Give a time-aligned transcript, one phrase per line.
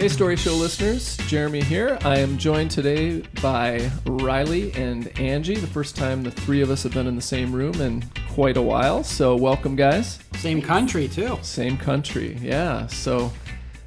[0.00, 1.98] Hey, Story Show listeners, Jeremy here.
[2.06, 5.56] I am joined today by Riley and Angie.
[5.56, 8.56] The first time the three of us have been in the same room in quite
[8.56, 9.04] a while.
[9.04, 10.18] So, welcome, guys.
[10.36, 11.38] Same country, too.
[11.42, 12.86] Same country, yeah.
[12.86, 13.30] So,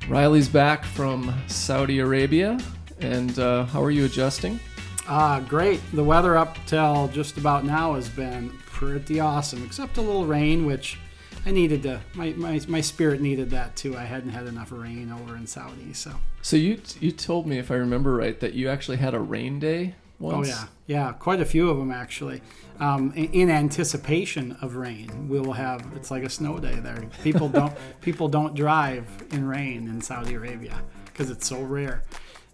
[0.08, 2.60] Riley's back from Saudi Arabia.
[3.00, 4.60] And uh, how are you adjusting?
[5.08, 5.82] Uh, great.
[5.94, 10.68] The weather up till just about now has been pretty awesome, except a little rain,
[10.68, 11.00] which
[11.46, 12.02] I needed to.
[12.14, 13.98] My, my, my spirit needed that too.
[13.98, 16.12] I hadn't had enough rain over in Saudi, so.
[16.42, 19.60] So you you told me, if I remember right, that you actually had a rain
[19.60, 20.48] day once.
[20.48, 22.42] Oh yeah, yeah, quite a few of them actually.
[22.80, 25.86] Um, in, in anticipation of rain, we will have.
[25.96, 27.04] It's like a snow day there.
[27.24, 32.04] People don't people don't drive in rain in Saudi Arabia because it's so rare.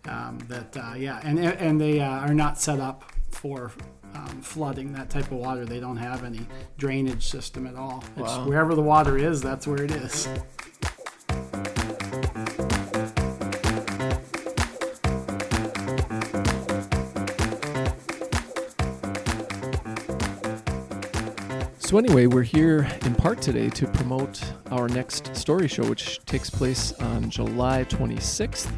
[0.05, 3.71] Um, that uh, yeah, and and they uh, are not set up for
[4.15, 5.65] um, flooding that type of water.
[5.65, 6.41] They don't have any
[6.77, 8.03] drainage system at all.
[8.17, 8.47] It's Wow.
[8.47, 10.27] wherever the water is, that's where it is.
[21.79, 26.47] So anyway, we're here in part today to promote our next story show, which takes
[26.49, 28.71] place on July 26th.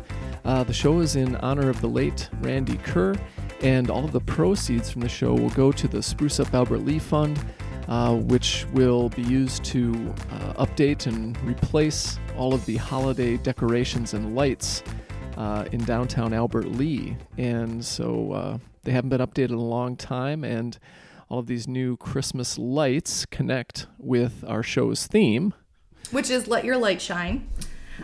[0.46, 3.16] Uh, the show is in honor of the late Randy Kerr,
[3.62, 6.80] and all of the proceeds from the show will go to the Spruce Up Albert
[6.80, 7.40] Lea Fund,
[7.88, 14.14] uh, which will be used to uh, update and replace all of the holiday decorations
[14.14, 14.84] and lights
[15.38, 17.16] uh, in downtown Albert Lea.
[17.38, 20.78] And so uh, they haven't been updated in a long time, and
[21.30, 25.54] all of these new Christmas lights connect with our show's theme.
[26.12, 27.48] which is Let Your Light Shine.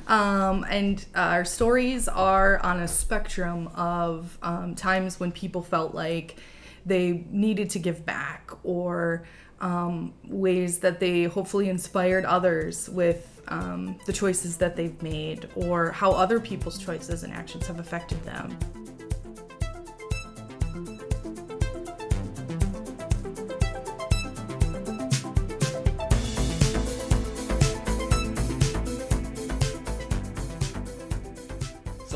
[0.08, 5.96] Um, and uh, our stories are on a spectrum of um, times when people felt
[5.96, 6.38] like
[6.86, 9.26] they needed to give back or
[9.60, 15.92] um, ways that they hopefully inspired others with um, the choices that they've made or
[15.92, 18.58] how other people's choices and actions have affected them.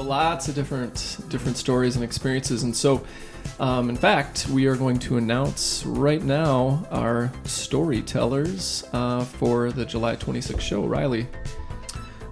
[0.02, 3.04] Lots of different different stories and experiences, and so,
[3.60, 9.86] um, in fact, we are going to announce right now our storytellers uh, for the
[9.86, 10.84] July 26th show.
[10.84, 11.28] Riley,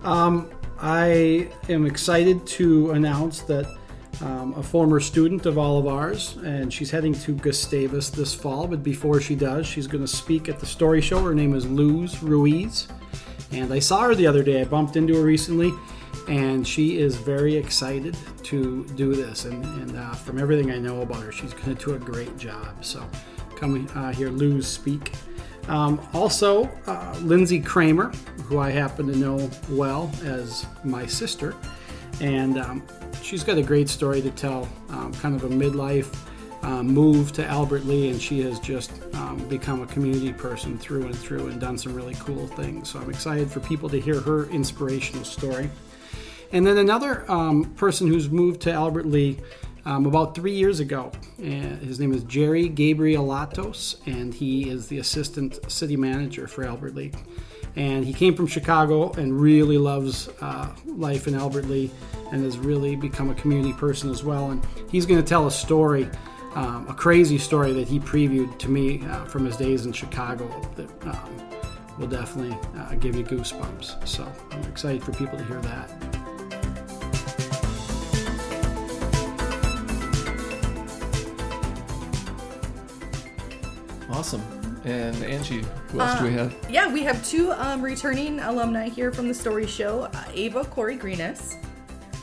[0.03, 0.49] Um,
[0.81, 3.65] I am excited to announce that
[4.21, 8.67] um, a former student of all of ours, and she's heading to Gustavus this fall.
[8.67, 11.21] But before she does, she's going to speak at the story show.
[11.23, 12.87] Her name is Luz Ruiz,
[13.51, 14.61] and I saw her the other day.
[14.61, 15.71] I bumped into her recently,
[16.29, 19.45] and she is very excited to do this.
[19.45, 22.37] And, and uh, from everything I know about her, she's going to do a great
[22.37, 22.85] job.
[22.85, 23.03] So
[23.55, 25.11] come uh, hear Luz speak.
[25.67, 28.11] Um, also, uh, Lindsay Kramer,
[28.43, 31.55] who I happen to know well as my sister,
[32.21, 32.83] and um,
[33.21, 34.69] she's got a great story to tell.
[34.89, 36.15] Um, kind of a midlife
[36.63, 41.05] um, move to Albert Lea, and she has just um, become a community person through
[41.05, 42.89] and through, and done some really cool things.
[42.89, 45.69] So I'm excited for people to hear her inspirational story.
[46.51, 49.37] And then another um, person who's moved to Albert Lea
[49.85, 51.11] um, about three years ago.
[51.39, 56.95] Uh, his name is Jerry Gabrielatos, and he is the assistant city manager for Albert
[56.95, 57.11] Lea.
[57.75, 61.89] And he came from Chicago and really loves uh, life in Albert Lea
[62.31, 64.51] and has really become a community person as well.
[64.51, 66.09] And he's going to tell a story,
[66.55, 70.47] um, a crazy story that he previewed to me uh, from his days in Chicago
[70.75, 71.49] that um,
[71.99, 74.07] will definitely uh, give you goosebumps.
[74.07, 76.08] So I'm excited for people to hear that.
[84.19, 84.41] Awesome,
[84.83, 85.63] and Angie.
[85.93, 86.53] Who else do we have?
[86.69, 90.97] Yeah, we have two um, returning alumni here from the story show uh, Ava Corey
[90.97, 91.55] Greenis,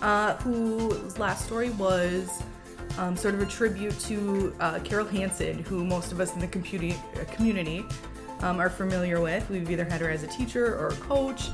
[0.02, 2.42] uh, whose last story was
[2.98, 6.46] um, sort of a tribute to uh, Carol Hansen, who most of us in the
[6.48, 7.82] computi- uh, community
[8.40, 9.48] um, are familiar with.
[9.48, 11.48] We've either had her as a teacher or a coach.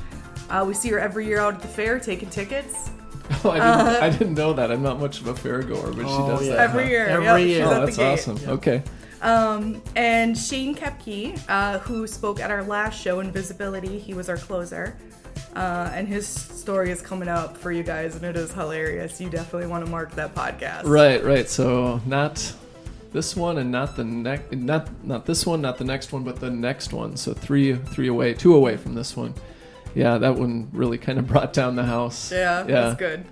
[0.50, 2.90] Uh, we see her every year out at the fair taking tickets.
[3.44, 4.70] Oh, I didn't, I didn't know that.
[4.70, 6.54] I'm not much of a fair goer, but she Oh, does yeah.
[6.56, 6.60] that.
[6.70, 6.90] Every huh?
[6.90, 7.06] year.
[7.06, 7.64] Every Yep, year.
[7.64, 8.12] Oh, that's gate.
[8.12, 8.38] awesome.
[8.46, 8.82] Okay.
[9.22, 14.36] Um, and Shane Kepke, uh, who spoke at our last show, Invisibility, he was our
[14.36, 14.96] closer.
[15.54, 19.20] Uh, and his story is coming up for you guys, and it is hilarious.
[19.20, 20.84] You definitely want to mark that podcast.
[20.84, 21.48] Right, right.
[21.48, 22.52] So not
[23.12, 26.40] this one and not the next not not this one, not the next one, but
[26.40, 27.16] the next one.
[27.18, 29.34] So three three away, two away from this one.
[29.94, 32.32] Yeah, that one really kind of brought down the house.
[32.32, 32.66] Yeah, Yeah.
[32.66, 33.24] that's good.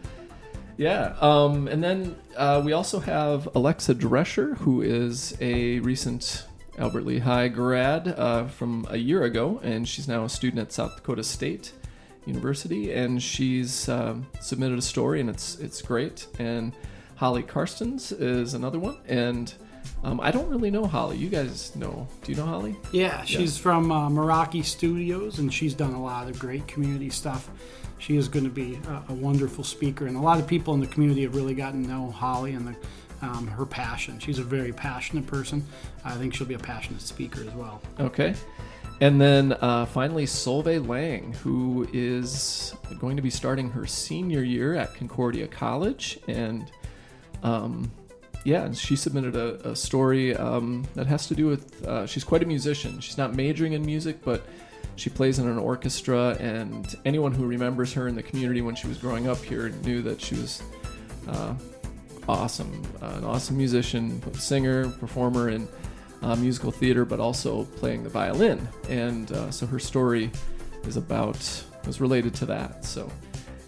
[0.81, 1.15] Yeah.
[1.21, 6.47] Um, and then uh, we also have Alexa Drescher, who is a recent
[6.79, 10.73] Albert Lea High grad uh, from a year ago, and she's now a student at
[10.73, 11.73] South Dakota State.
[12.27, 16.27] University, and she's um, submitted a story, and it's it's great.
[16.39, 16.75] And
[17.17, 19.53] Holly Karstens is another one, and
[20.05, 21.17] um, I don't really know Holly.
[21.17, 22.07] You guys know?
[22.23, 22.77] Do you know Holly?
[22.93, 27.49] Yeah, she's from uh, Meraki Studios, and she's done a lot of great community stuff.
[28.01, 30.81] She is going to be a, a wonderful speaker, and a lot of people in
[30.81, 32.77] the community have really gotten to know Holly and the,
[33.27, 34.19] um, her passion.
[34.19, 35.65] She's a very passionate person.
[36.05, 37.83] I think she'll be a passionate speaker as well.
[38.01, 38.35] Okay.
[39.03, 44.75] And then uh, finally, Solveig Lang, who is going to be starting her senior year
[44.75, 46.19] at Concordia College.
[46.27, 46.71] And
[47.43, 47.91] um,
[48.45, 52.25] yeah, and she submitted a, a story um, that has to do with uh, she's
[52.25, 53.01] quite a musician.
[53.01, 54.47] She's not majoring in music, but
[54.97, 56.37] she plays in an orchestra.
[56.41, 60.03] And anyone who remembers her in the community when she was growing up here knew
[60.03, 60.63] that she was
[61.29, 61.55] uh,
[62.29, 65.69] awesome, uh, an awesome musician, singer, performer, and
[66.23, 68.69] uh, musical theater, but also playing the violin.
[68.89, 70.31] And uh, so her story
[70.85, 71.37] is about
[71.87, 72.85] is related to that.
[72.85, 73.11] So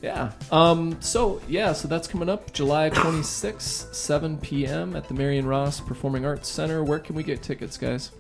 [0.03, 0.33] yeah.
[0.51, 4.97] Um, so yeah, so that's coming up July 26th, 7 p.m.
[4.97, 6.83] at the Marion Ross Performing Arts Center.
[6.85, 8.11] Where can we get tickets, guys?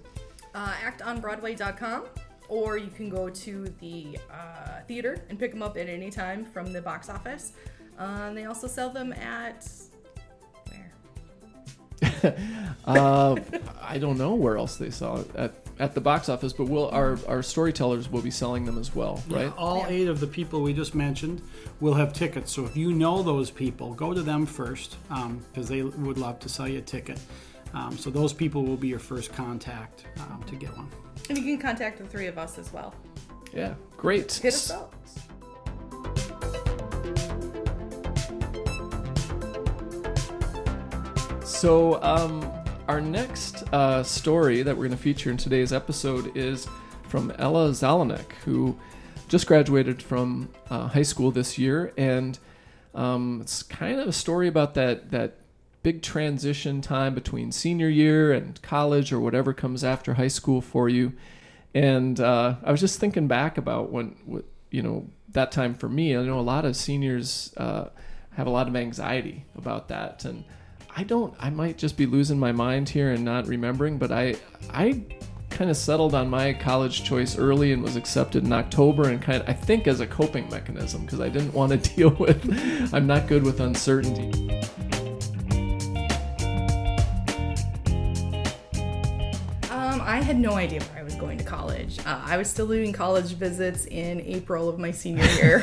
[0.55, 2.05] Uh, actonbroadway.com,
[2.53, 6.45] or you can go to the uh, theater and pick them up at any time
[6.45, 7.53] from the box office.
[7.99, 9.67] Uh, and they also sell them at
[10.69, 12.37] where?
[12.85, 13.37] Uh,
[13.81, 16.91] I don't know where else they sell it at at the box office, but we'll
[16.91, 19.53] our our storytellers will be selling them as well, Yeah, right?
[19.57, 19.89] all Yeah.
[19.89, 21.41] eight of the people we just mentioned
[21.81, 22.53] will have tickets.
[22.53, 26.49] So if you know those people, go to them first because they would love to
[26.49, 27.19] sell you a ticket.
[27.73, 30.89] Um, so those people will be your first contact um, to get one.
[31.32, 32.94] And you can contact the three of us as well.
[33.55, 34.31] Yeah, great.
[34.34, 34.94] Hit us up.
[41.43, 42.46] So, um,
[42.87, 46.69] our next uh, story that we're going to feature in today's episode is
[47.08, 48.79] from Ella Zelenak, who
[49.29, 52.38] just graduated from uh, high school this year, and
[52.94, 55.38] um, it's kind of a story about that that
[55.82, 60.88] big transition time between senior year and college or whatever comes after high school for
[60.88, 61.12] you.
[61.75, 65.88] And uh, I was just thinking back about when, what, you know, that time for
[65.88, 66.17] me.
[66.17, 67.88] I know a lot of seniors uh,
[68.32, 70.44] have a lot of anxiety about that, and
[70.94, 71.34] I don't.
[71.38, 74.37] I might just be losing my mind here and not remembering, but I,
[74.70, 75.02] I
[75.50, 79.43] kind of settled on my college choice early and was accepted in October, and kind
[79.43, 82.93] of, I think as a coping mechanism because I didn't want to deal with.
[82.94, 84.61] I'm not good with uncertainty.
[90.32, 91.99] Had no idea where I was going to college.
[92.06, 95.61] Uh, I was still doing college visits in April of my senior year.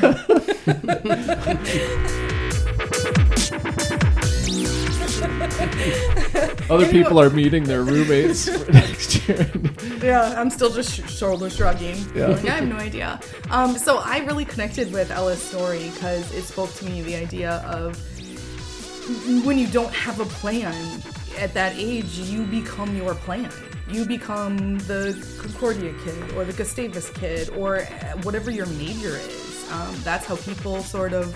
[6.70, 9.50] Other people are meeting their roommates for next year.
[10.00, 11.96] yeah, I'm still just sh- shoulder shrugging.
[12.14, 12.28] Yeah.
[12.28, 13.18] Like, I have no idea.
[13.50, 17.54] Um, so I really connected with Ella's story because it spoke to me the idea
[17.66, 17.98] of
[19.44, 21.02] when you don't have a plan
[21.40, 23.50] at that age, you become your plan.
[23.90, 27.80] You become the Concordia kid or the Gustavus kid or
[28.22, 29.68] whatever your major is.
[29.72, 31.34] Um, that's how people sort of,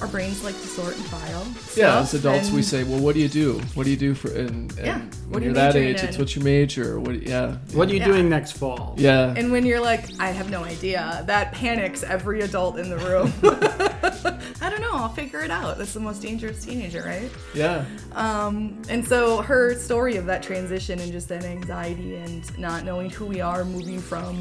[0.00, 1.46] our brains like to sort and file.
[1.76, 3.60] Yeah, as stuff, adults, we say, "Well, what do you do?
[3.74, 5.88] What do you do for?" And, and Yeah, when what are you're you that majoring
[5.88, 6.20] age, it's in?
[6.22, 6.98] what you major.
[7.00, 7.12] What?
[7.12, 8.04] do Yeah, What are you Yeah.
[8.06, 8.94] doing next fall?
[8.98, 9.34] yeah.
[9.36, 13.32] And when you're like, I have no idea, that panics every adult in the room.
[14.62, 15.78] I don't know, I'll figure it out.
[15.78, 17.30] That's the most dangerous teenager, right?
[17.54, 17.84] yeah.
[18.12, 23.10] Um, and so her story of that transition and just that anxiety and not knowing
[23.10, 24.38] who we are moving from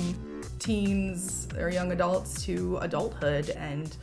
[0.60, 3.96] teens or young adults to adulthood and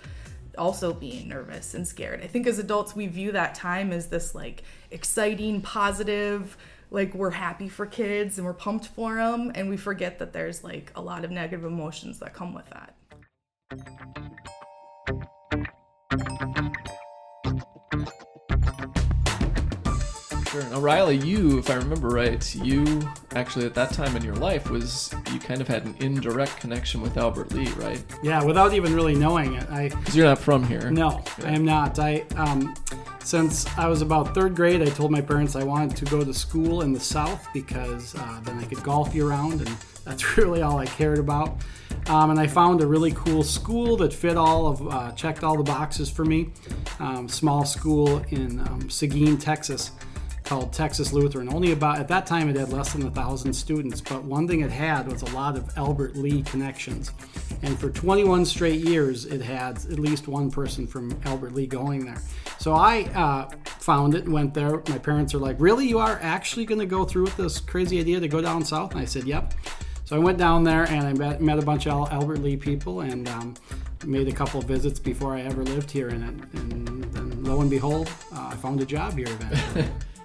[0.57, 2.23] also being nervous and scared.
[2.23, 6.57] I think as adults we view that time as this like exciting, positive,
[6.91, 10.63] like we're happy for kids and we're pumped for them and we forget that there's
[10.63, 12.95] like a lot of negative emotions that come with that.
[20.61, 20.71] Sure.
[20.71, 24.71] Now, Riley, you, if I remember right, you actually at that time in your life
[24.71, 28.03] was you kind of had an indirect connection with Albert Lea, right?
[28.23, 29.69] Yeah, without even really knowing it.
[29.71, 30.91] I Because you're not from here.
[30.91, 31.99] No, I am not.
[31.99, 32.75] I um,
[33.23, 36.33] since I was about third grade, I told my parents I wanted to go to
[36.33, 40.63] school in the South because uh, then I could golf year round, and that's really
[40.63, 41.59] all I cared about.
[42.07, 45.59] Um, and I found a really cool school that fit all of, uh, checked all
[45.59, 46.51] the boxes for me.
[46.99, 49.91] Um, small school in um, Seguin, Texas,
[50.47, 51.53] called Texas Lutheran.
[51.53, 54.61] Only about at that time it had less than a thousand students, but one thing
[54.61, 57.13] it had was a lot of Albert Lea connections.
[57.63, 62.07] And for 21 straight years, it had at least one person from Albert Lea going
[62.07, 62.23] there.
[62.59, 64.83] So I uh, found it and went there.
[64.89, 65.87] My parents are like, "Really?
[65.89, 68.93] You are actually going to go through with this crazy idea to go down south?"
[68.93, 69.55] And I said, "Yep."
[70.05, 73.01] So I went down there and I met, met a bunch of Albert Lea people
[73.01, 73.55] and um,
[74.05, 76.11] made a couple of visits before I ever lived here.
[76.11, 76.23] And,
[76.55, 79.87] and then lo and behold, uh, I found a job here eventually.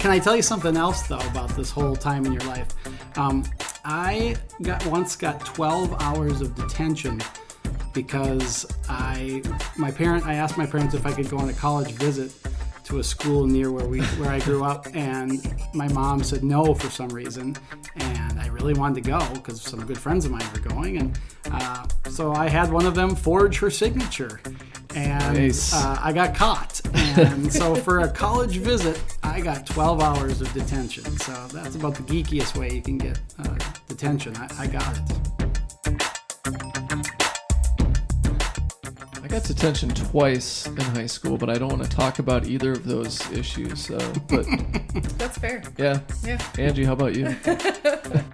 [0.00, 2.68] Can I tell you something else though about this whole time in your life?
[3.18, 3.44] Um,
[3.84, 7.20] I got once got 12 hours of detention
[7.92, 9.42] because I
[9.76, 12.32] my parent I asked my parents if I could go on a college visit
[12.84, 15.38] to a school near where we where I grew up, and
[15.74, 17.54] my mom said no for some reason,
[17.96, 21.18] and I really wanted to go because some good friends of mine were going, and
[21.52, 24.40] uh, so I had one of them forge her signature,
[24.96, 25.72] and Nice.
[25.72, 26.80] uh, I got caught,
[27.16, 31.04] and so for a college visit, I got 12 hours of detention.
[31.18, 33.56] So that's about the geekiest way you can get uh,
[33.88, 34.36] detention.
[34.36, 35.02] I, I got it.
[39.22, 42.72] I got detention twice in high school, but I don't want to talk about either
[42.72, 43.86] of those issues.
[43.86, 43.96] So,
[44.28, 44.44] but
[45.18, 45.62] That's fair.
[45.78, 46.40] yeah, Yeah.
[46.58, 47.26] Angie, how about you?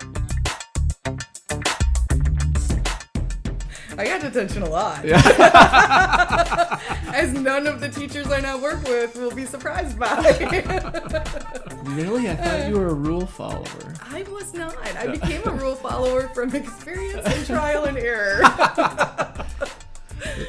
[3.99, 5.05] I got detention a lot.
[7.15, 10.17] As none of the teachers I now work with will be surprised by.
[11.85, 12.29] really?
[12.29, 13.95] I thought you were a rule follower.
[14.11, 14.77] I was not.
[14.97, 18.41] I became a rule follower from experience and trial and error.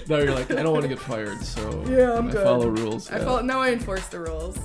[0.07, 2.43] now you're like, I don't want to get fired, so Yeah, I'm I good.
[2.43, 3.09] follow rules.
[3.11, 3.23] I yeah.
[3.23, 4.57] felt now I enforce the rules.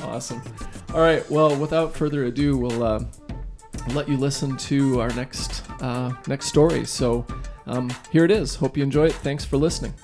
[0.00, 0.42] Awesome.
[0.94, 1.28] All right.
[1.30, 3.00] Well, without further ado, we'll uh,
[3.92, 6.84] let you listen to our next uh, next story.
[6.84, 7.26] So
[7.66, 8.54] um, here it is.
[8.56, 9.12] Hope you enjoy it.
[9.12, 9.94] Thanks for listening.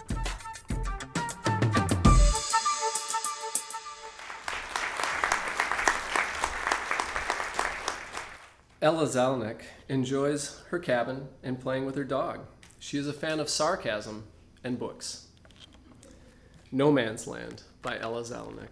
[8.83, 12.47] Ella Zelenak enjoys her cabin and playing with her dog.
[12.79, 14.25] She is a fan of sarcasm
[14.63, 15.27] and books.
[16.71, 18.69] No Man's Land by Ella Zelenak.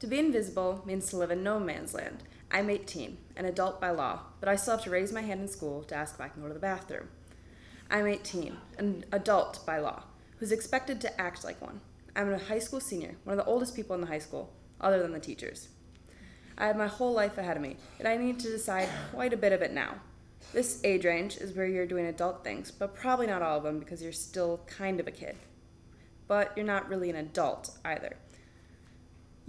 [0.00, 2.22] To be invisible means to live in no man's land.
[2.50, 5.48] I'm 18, an adult by law, but I still have to raise my hand in
[5.48, 7.08] school to ask if I can go to the bathroom.
[7.90, 10.04] I'm 18, an adult by law,
[10.38, 11.82] who's expected to act like one.
[12.16, 15.02] I'm a high school senior, one of the oldest people in the high school, other
[15.02, 15.68] than the teachers.
[16.56, 19.36] I have my whole life ahead of me, and I need to decide quite a
[19.36, 19.96] bit of it now.
[20.54, 23.78] This age range is where you're doing adult things, but probably not all of them
[23.78, 25.36] because you're still kind of a kid.
[26.26, 28.16] But you're not really an adult either.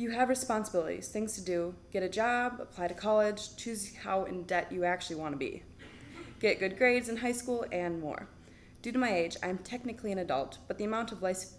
[0.01, 4.45] You have responsibilities, things to do, get a job, apply to college, choose how in
[4.45, 5.61] debt you actually want to be,
[6.39, 8.27] get good grades in high school, and more.
[8.81, 11.53] Due to my age, I'm technically an adult, but the amount of life,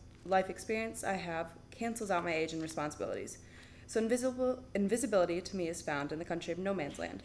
[0.50, 3.38] experience I have cancels out my age and responsibilities.
[3.86, 7.22] So invisible, invisibility to me is found in the country of no man's land.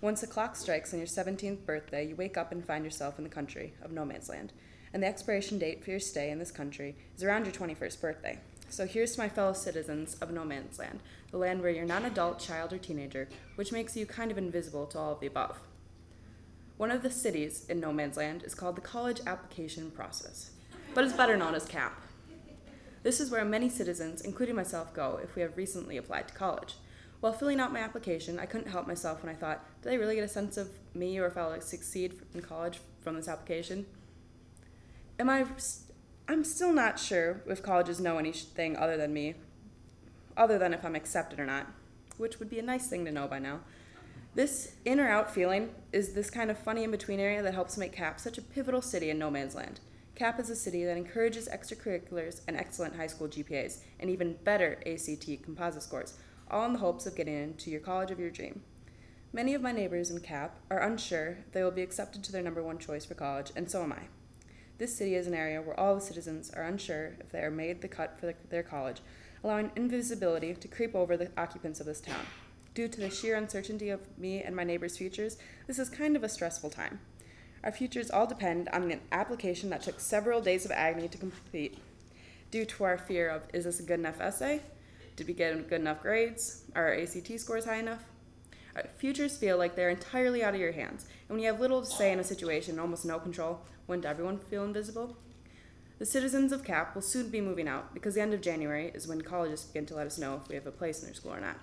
[0.00, 3.24] Once the clock strikes on your 17th birthday, you wake up and find yourself in
[3.24, 4.52] the country of no man's land.
[4.92, 8.40] And the expiration date for your stay in this country is around your 21st birthday.
[8.68, 12.02] So here's to my fellow citizens of no man's land, the land where you're not
[12.02, 15.26] an adult, child, or teenager, which makes you kind of invisible to all of the
[15.26, 15.58] above.
[16.76, 20.50] One of the cities in no man's land is called the college application process,
[20.94, 22.02] but is better known as CAP.
[23.02, 26.74] This is where many citizens, including myself, go if we have recently applied to college.
[27.20, 30.16] While filling out my application, I couldn't help myself when I thought, did I really
[30.16, 33.86] get a sense of me or if I'll succeed in college from this application?
[35.18, 35.46] Am I?
[36.28, 39.34] I'm still not sure if colleges know anything other than me,
[40.36, 41.68] other than if I'm accepted or not,
[42.16, 43.60] which would be a nice thing to know by now.
[44.34, 47.78] This in or out feeling is this kind of funny in between area that helps
[47.78, 49.78] make CAP such a pivotal city in no man's land.
[50.16, 54.80] CAP is a city that encourages extracurriculars and excellent high school GPAs, and even better
[54.84, 56.14] ACT composite scores,
[56.50, 58.62] all in the hopes of getting into your college of your dream.
[59.32, 62.62] Many of my neighbors in CAP are unsure they will be accepted to their number
[62.62, 64.08] one choice for college, and so am I.
[64.78, 67.80] This city is an area where all the citizens are unsure if they are made
[67.80, 69.00] the cut for the, their college,
[69.42, 72.26] allowing invisibility to creep over the occupants of this town.
[72.74, 76.22] Due to the sheer uncertainty of me and my neighbors' futures, this is kind of
[76.22, 77.00] a stressful time.
[77.64, 81.78] Our futures all depend on an application that took several days of agony to complete.
[82.50, 84.60] Due to our fear of is this a good enough essay?
[85.16, 86.64] Did we get good enough grades?
[86.74, 88.04] Are our ACT scores high enough?
[88.76, 91.80] Our futures feel like they're entirely out of your hands, and when you have little
[91.80, 95.16] to say in a situation almost no control, wouldn't everyone feel invisible?
[95.98, 99.08] The citizens of CAP will soon be moving out because the end of January is
[99.08, 101.32] when colleges begin to let us know if we have a place in their school
[101.32, 101.56] or not.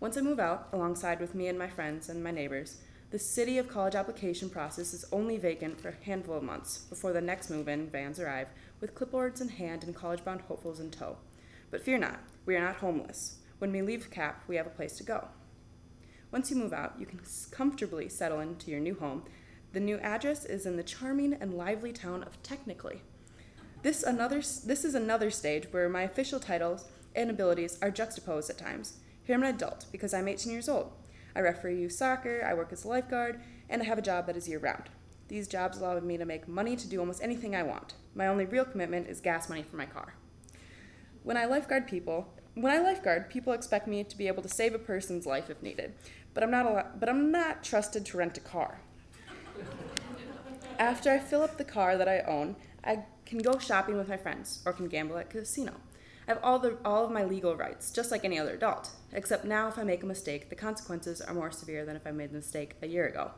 [0.00, 2.78] Once I move out, alongside with me and my friends and my neighbors,
[3.12, 7.12] the city of college application process is only vacant for a handful of months before
[7.12, 8.48] the next move in vans arrive
[8.80, 11.18] with clipboards in hand and college bound hopefuls in tow.
[11.70, 13.36] But fear not, we are not homeless.
[13.60, 15.28] When we leave CAP, we have a place to go.
[16.30, 17.20] Once you move out, you can
[17.50, 19.22] comfortably settle into your new home
[19.72, 23.02] The new address is in the charming and lively town of Technically.
[23.82, 28.58] This another this is another stage where my official titles and abilities are juxtaposed at
[28.58, 28.98] times.
[29.24, 30.92] Here I'm an adult because I'm 18 years old.
[31.36, 34.36] I referee youth soccer, I work as a lifeguard, and I have a job that
[34.36, 34.84] is year round.
[35.28, 37.94] These jobs allow me to make money to do almost anything I want.
[38.14, 40.14] My only real commitment is gas money for my car.
[41.22, 44.74] When I lifeguard people, when I lifeguard, people expect me to be able to save
[44.74, 45.94] a person's life if needed,
[46.34, 48.80] but I'm not al- but I'm not trusted to rent a car.
[50.78, 54.16] After I fill up the car that I own, I can go shopping with my
[54.16, 55.74] friends or can gamble at casino.
[56.26, 59.44] I have all, the, all of my legal rights, just like any other adult, except
[59.44, 62.30] now if I make a mistake, the consequences are more severe than if I made
[62.30, 63.30] the mistake a year ago.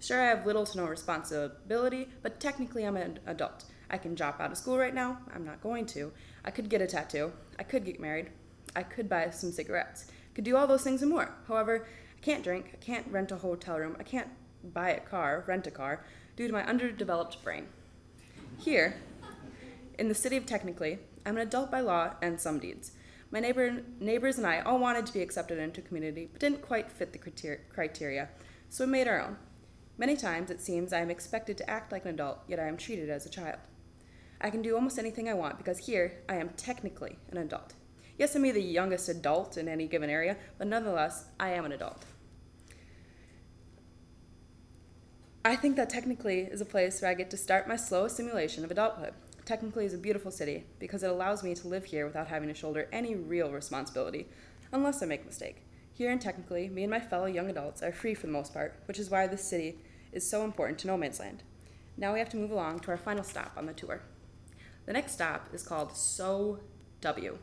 [0.00, 3.64] Sure, I have little to no responsibility, but technically I'm an adult.
[3.90, 5.18] I can drop out of school right now.
[5.34, 6.12] I'm not going to.
[6.44, 7.32] I could get a tattoo.
[7.58, 8.30] I could get married.
[8.76, 10.06] I could buy some cigarettes.
[10.08, 11.34] I could do all those things and more.
[11.48, 11.86] However,
[12.16, 12.70] I can't drink.
[12.74, 13.96] I can't rent a hotel room.
[13.98, 14.28] I can't
[14.72, 16.04] buy a car, rent a car,
[16.36, 17.66] due to my underdeveloped brain.
[18.58, 18.96] Here,
[19.98, 22.92] in the city of Technically, I'm an adult by law and some deeds.
[23.30, 26.90] My neighbor, neighbors and I all wanted to be accepted into community, but didn't quite
[26.90, 28.28] fit the criteria,
[28.68, 29.36] so we made our own.
[29.98, 32.76] Many times it seems I am expected to act like an adult, yet I am
[32.76, 33.58] treated as a child.
[34.40, 37.74] I can do almost anything I want because here I am technically an adult.
[38.16, 41.64] Yes, I may be the youngest adult in any given area, but nonetheless, I am
[41.64, 42.04] an adult.
[45.44, 48.64] I think that technically is a place where I get to start my slow assimilation
[48.64, 49.14] of adulthood.
[49.44, 52.54] Technically is a beautiful city because it allows me to live here without having to
[52.54, 54.28] shoulder any real responsibility,
[54.70, 55.62] unless I make a mistake.
[55.92, 58.80] Here in technically, me and my fellow young adults are free for the most part,
[58.86, 59.78] which is why this city
[60.18, 61.44] is so important to No Man's Land.
[61.96, 64.02] Now we have to move along to our final stop on the tour.
[64.84, 66.58] The next stop is called So
[67.00, 67.38] W.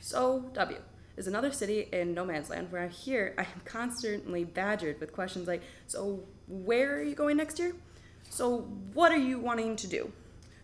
[0.00, 0.78] So W
[1.16, 5.12] is another city in No Man's Land where I here I am constantly badgered with
[5.12, 7.74] questions like, So where are you going next year?
[8.30, 8.58] So
[8.94, 10.12] what are you wanting to do?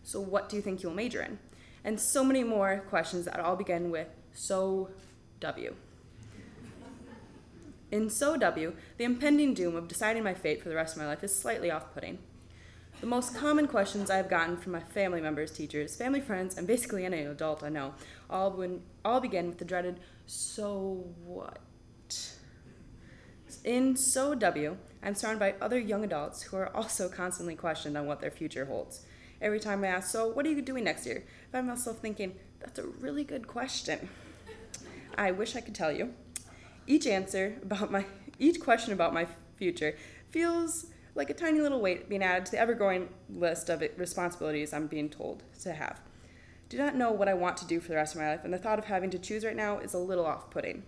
[0.05, 1.41] So what do you think you'll major in?
[1.83, 4.91] And so many more questions that all begin with So
[5.41, 5.75] W.
[7.93, 11.07] In So W, the impending doom of deciding my fate for the rest of my
[11.07, 12.19] life is slightly off putting.
[13.03, 17.05] The most common questions I've gotten from my family members, teachers, family friends, and basically
[17.05, 17.93] any adult I know
[18.31, 21.59] all, when, all begin with the dreaded, so what?
[23.63, 28.07] In So W, I'm surrounded by other young adults who are also constantly questioned on
[28.07, 29.05] what their future holds.
[29.43, 31.25] Every time I ask, So what are you doing next year?
[31.51, 34.09] I find myself thinking, That's a really good question.
[35.19, 36.15] I wish I could tell you.
[36.87, 38.07] Each answer about my
[38.39, 39.97] each question about my future
[40.31, 44.87] feels like a tiny little weight being added to the ever-growing list of responsibilities I'm
[44.87, 46.01] being told to have.
[46.69, 48.53] Do not know what I want to do for the rest of my life, and
[48.53, 50.85] the thought of having to choose right now is a little off-putting.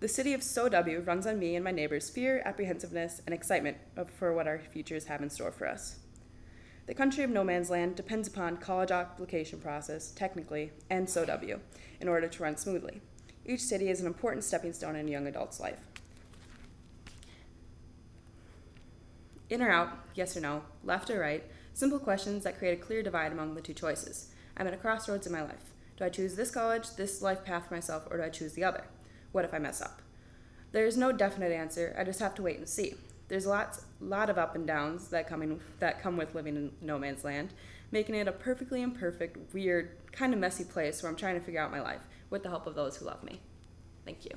[0.00, 3.76] The city of SOW runs on me and my neighbors' fear, apprehensiveness, and excitement
[4.18, 5.98] for what our futures have in store for us.
[6.86, 11.60] The country of no man's land depends upon college application process, technically, and SOW,
[12.00, 13.02] in order to run smoothly.
[13.48, 15.78] Each city is an important stepping stone in a young adult's life.
[19.48, 23.04] In or out, yes or no, left or right, simple questions that create a clear
[23.04, 24.32] divide among the two choices.
[24.56, 25.72] I'm at a crossroads in my life.
[25.96, 28.64] Do I choose this college, this life path for myself, or do I choose the
[28.64, 28.84] other?
[29.30, 30.02] What if I mess up?
[30.72, 31.94] There is no definite answer.
[31.96, 32.96] I just have to wait and see.
[33.28, 36.72] There's lots, lot of up and downs that come in, that come with living in
[36.80, 37.52] no man's land,
[37.92, 41.60] making it a perfectly imperfect, weird, kind of messy place where I'm trying to figure
[41.60, 43.40] out my life with the help of those who love me.
[44.04, 44.30] Thank you.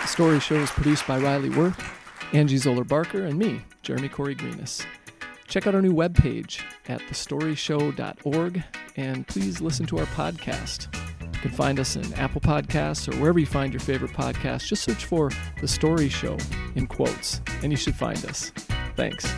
[0.00, 1.82] The story show is produced by Riley Worth,
[2.32, 4.84] Angie Zoller Barker, and me, Jeremy Corey Greenis.
[5.46, 8.64] Check out our new webpage at thestoryshow.org
[8.96, 10.94] and please listen to our podcast.
[11.20, 14.66] You can find us in Apple Podcasts or wherever you find your favorite podcast.
[14.66, 16.36] Just search for The Story Show
[16.74, 18.50] in quotes, and you should find us.
[18.96, 19.32] Thanks.